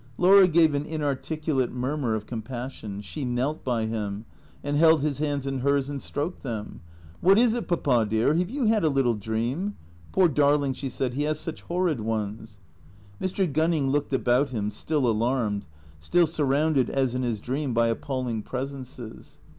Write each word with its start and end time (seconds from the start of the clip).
Laura 0.17 0.47
gave 0.47 0.73
an 0.73 0.83
inarticulate 0.83 1.71
murmur 1.71 2.15
of 2.15 2.25
compassion. 2.25 3.01
She 3.01 3.23
knelt 3.23 3.63
by 3.63 3.85
him, 3.85 4.25
and 4.63 4.75
held 4.75 5.03
his 5.03 5.19
hands 5.19 5.45
in 5.45 5.59
hers 5.59 5.91
and 5.91 6.01
stroked 6.01 6.41
them." 6.41 6.81
What 7.21 7.37
is 7.37 7.53
it, 7.53 7.67
Papa 7.67 8.07
dear, 8.09 8.33
have 8.33 8.49
you 8.49 8.65
had 8.65 8.83
a 8.83 8.89
little 8.89 9.13
dream? 9.13 9.75
Poor 10.11 10.27
darling," 10.27 10.73
she 10.73 10.89
said," 10.89 11.13
he 11.13 11.21
has 11.25 11.39
such 11.39 11.61
horrid 11.61 11.99
ones." 11.99 12.57
Mr. 13.21 13.45
Gunning 13.53 13.91
looked 13.91 14.11
about 14.11 14.49
him, 14.49 14.71
still 14.71 15.07
alarmed, 15.07 15.67
still 15.99 16.25
surrounded 16.25 16.89
as 16.89 17.13
in 17.13 17.21
his 17.21 17.39
dream, 17.39 17.71
by 17.71 17.85
appalling 17.85 18.41
presences. 18.41 19.39